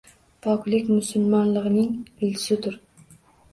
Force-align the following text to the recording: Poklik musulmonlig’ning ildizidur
Poklik 0.45 0.89
musulmonlig’ning 0.93 1.93
ildizidur 2.07 2.83